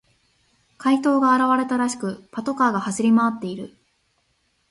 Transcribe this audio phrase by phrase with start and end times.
[0.79, 3.77] 怪盗が現れたらしく、パトカーが走り回っている。